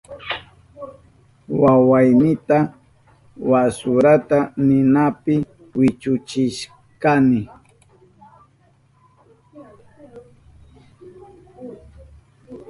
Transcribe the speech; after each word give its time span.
Wawaynita 1.61 2.57
wasurata 3.51 4.39
ninapi 4.67 5.35
wichuchishkani. 5.77 7.41